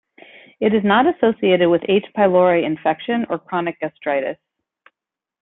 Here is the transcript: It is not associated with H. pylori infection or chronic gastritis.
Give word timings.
It 0.59 0.73
is 0.73 0.83
not 0.83 1.05
associated 1.05 1.69
with 1.69 1.83
H. 1.87 2.05
pylori 2.17 2.63
infection 2.63 3.27
or 3.29 3.37
chronic 3.37 3.79
gastritis. 3.81 4.39